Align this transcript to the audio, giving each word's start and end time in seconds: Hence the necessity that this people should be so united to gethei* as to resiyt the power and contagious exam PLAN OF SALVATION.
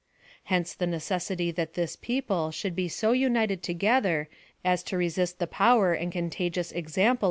Hence 0.45 0.73
the 0.73 0.87
necessity 0.87 1.51
that 1.51 1.75
this 1.75 1.95
people 1.95 2.49
should 2.49 2.75
be 2.75 2.87
so 2.87 3.11
united 3.11 3.61
to 3.61 3.75
gethei* 3.75 4.25
as 4.65 4.81
to 4.85 4.95
resiyt 4.95 5.37
the 5.37 5.45
power 5.45 5.93
and 5.93 6.11
contagious 6.11 6.71
exam 6.71 6.87
PLAN 6.87 6.87
OF 6.87 6.95
SALVATION. 6.95 7.19